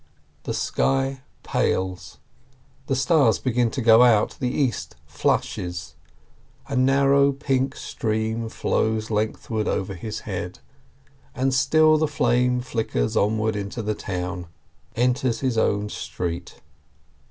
The 0.45 0.53
sky 0.55 1.21
pales, 1.43 2.17
the 2.87 2.95
stars 2.95 3.37
begin 3.37 3.69
to 3.69 3.83
go 3.83 4.01
out, 4.01 4.35
the 4.39 4.49
east 4.49 4.95
flushes, 5.05 5.93
a 6.67 6.75
narrow 6.75 7.31
pink 7.31 7.75
stream 7.75 8.49
flows 8.49 9.11
lengthwise 9.11 9.67
over 9.67 9.93
his 9.93 10.21
head, 10.21 10.57
and 11.35 11.53
still 11.53 11.99
the 11.99 12.07
flame 12.07 12.61
flickers 12.61 13.15
onward 13.15 13.55
into 13.55 13.83
the 13.83 13.93
town, 13.93 14.47
enters 14.95 15.41
his 15.41 15.55
own 15.55 15.87
street. 15.87 16.61